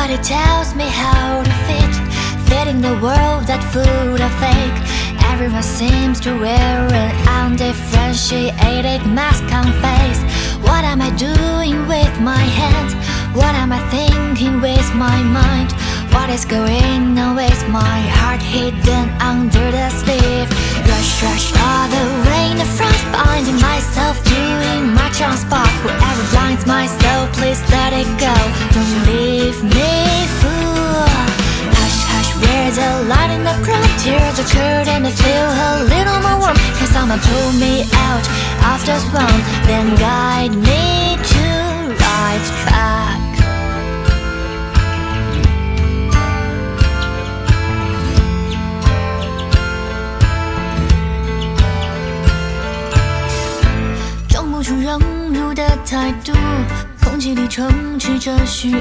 [0.00, 1.92] Nobody tells me how to fit,
[2.48, 4.78] fit in the world that full of fake.
[5.28, 10.24] Everyone seems to wear an undifferentiated mask on face.
[10.64, 12.96] What am I doing with my hands?
[13.36, 15.76] What am I thinking with my mind?
[16.16, 20.48] What is going on with my heart hidden under the sleeve?
[20.88, 25.68] Rush, rush all the way in the front, finding myself doing my own spot.
[25.84, 28.32] Whoever blinds my soul, please let it go.
[28.72, 29.89] Don't leave me
[34.02, 36.56] Tears occurred and I feel a little more warm.
[36.78, 38.26] Can someone pull me out
[38.72, 39.44] of the swamp?
[39.66, 43.20] Then guide me to right track.
[54.28, 54.98] 装不出融
[55.34, 56.32] 入的态度，
[57.04, 58.80] 空气里充斥着虚无，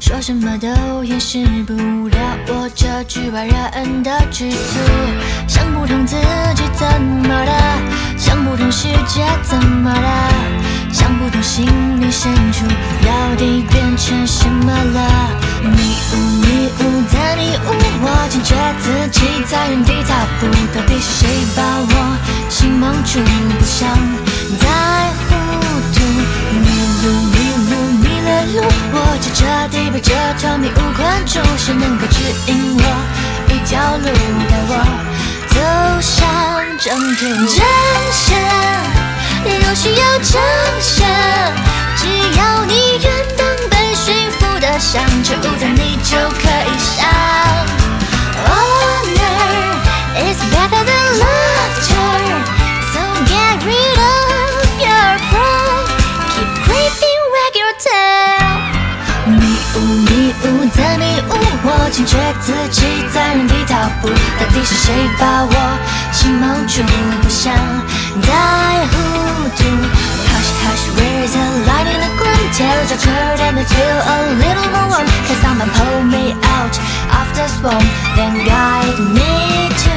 [0.00, 2.36] 说什么都掩饰不了
[2.94, 4.78] 我这局外人的局促。
[5.48, 6.14] 想不通自
[6.54, 7.52] 己怎么了，
[8.16, 10.32] 想不通世界怎么了，
[10.92, 11.66] 想不通心
[12.00, 12.64] 里深处
[13.04, 15.30] 到底变成什么了。
[15.64, 22.16] 迷雾迷雾在迷雾，我惊觉自己在原地踏步，到底是谁把我
[22.48, 23.18] 心蒙住？
[23.58, 23.88] 不想
[28.96, 32.82] 我就彻底被这团迷雾困住，谁能够指引我
[33.48, 34.06] 一条路，
[34.48, 34.72] 带我
[35.48, 35.56] 走
[36.00, 36.14] 向
[36.78, 36.86] 正
[37.16, 37.22] 途？
[37.54, 37.58] 真
[38.12, 38.24] 相
[39.44, 40.32] 若需要真
[40.80, 41.04] 相，
[61.94, 62.82] 惊觉自己
[63.14, 65.54] 在原地踏步，到底是谁把我
[66.10, 66.82] 心蒙住？
[67.22, 67.54] 不想
[68.20, 68.32] 再
[68.90, 68.92] 糊
[69.54, 69.62] 涂。
[70.26, 72.50] Hush hush, where's the light in the gloom?
[72.50, 75.06] Tears occurred and I feel a little more warm.
[75.28, 76.74] Can someone pull me out
[77.14, 77.86] of the swamp?
[78.16, 79.94] Then guide me to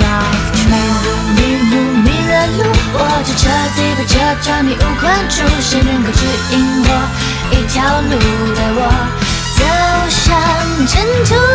[0.00, 0.96] right track.
[1.36, 3.44] 迷路迷了路，我就彻
[3.76, 6.90] 底被这团迷雾困住，谁能够指引我
[7.52, 8.16] 一条路，
[11.22, 11.53] 向